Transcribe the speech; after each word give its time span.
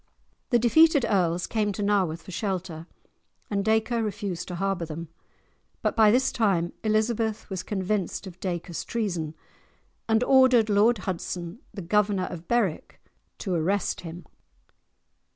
The 0.49 0.57
defeated 0.57 1.05
earls 1.07 1.45
came 1.45 1.71
to 1.73 1.83
Nawarth 1.83 2.23
for 2.23 2.31
shelter, 2.31 2.87
and 3.51 3.63
Dacre 3.63 4.01
refused 4.01 4.47
to 4.47 4.55
harbour 4.55 4.83
them. 4.83 5.09
But 5.83 5.95
by 5.95 6.09
this 6.09 6.31
time 6.31 6.73
Elizabeth 6.83 7.47
was 7.51 7.61
convinced 7.61 8.25
of 8.25 8.39
Dacre's 8.39 8.83
treason, 8.83 9.35
and 10.09 10.23
ordered 10.23 10.69
Lord 10.71 10.97
Hudson, 11.05 11.59
the 11.71 11.83
Governor 11.83 12.25
of 12.31 12.47
Berwick, 12.47 12.99
to 13.37 13.53
arrest 13.53 14.01
him. 14.01 14.25